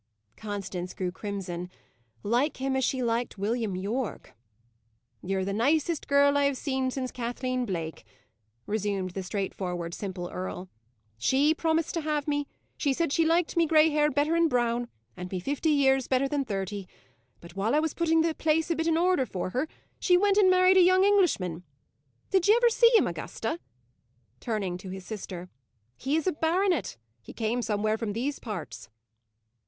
Constance 0.35 0.95
grew 0.95 1.11
crimson. 1.11 1.69
Like 2.23 2.57
him 2.57 2.75
as 2.75 2.83
she 2.83 3.03
liked 3.03 3.37
William 3.37 3.75
Yorke! 3.75 4.33
"Ye're 5.21 5.45
the 5.45 5.53
nicest 5.53 6.07
girl 6.07 6.35
I 6.39 6.45
have 6.45 6.57
seen 6.57 6.89
since 6.89 7.11
Kathleen 7.11 7.67
Blake," 7.67 8.03
resumed 8.65 9.11
the 9.11 9.21
straightforward, 9.21 9.93
simple 9.93 10.27
earl. 10.31 10.69
"She 11.19 11.53
promised 11.53 11.93
to 11.93 12.01
have 12.01 12.27
me; 12.27 12.47
she 12.77 12.93
said 12.93 13.13
she 13.13 13.25
liked 13.27 13.55
me 13.55 13.67
grey 13.67 13.91
hair 13.91 14.09
better 14.09 14.31
than 14.33 14.47
brown, 14.47 14.87
and 15.15 15.29
me 15.31 15.39
fifty 15.39 15.69
years 15.69 16.07
better 16.07 16.27
than 16.27 16.45
thirty, 16.45 16.87
but, 17.39 17.55
while 17.55 17.75
I 17.75 17.79
was 17.79 17.93
putting 17.93 18.21
the 18.21 18.33
place 18.33 18.71
a 18.71 18.75
bit 18.75 18.87
in 18.87 18.97
order 18.97 19.27
for 19.27 19.51
her, 19.51 19.67
she 19.99 20.17
went 20.17 20.37
and 20.37 20.49
married 20.49 20.77
a 20.77 20.81
young 20.81 21.03
Englishman. 21.03 21.63
Did 22.31 22.47
ye 22.47 22.55
ever 22.55 22.69
see 22.71 22.91
him, 22.97 23.05
Augusta?" 23.05 23.59
turning 24.39 24.79
to 24.79 24.89
his 24.89 25.05
sister. 25.05 25.47
"He 25.95 26.15
is 26.15 26.25
a 26.25 26.31
baronet. 26.31 26.97
He 27.21 27.33
came 27.33 27.61
somewhere 27.61 27.99
from 27.99 28.13
these 28.13 28.39
parts." 28.39 28.89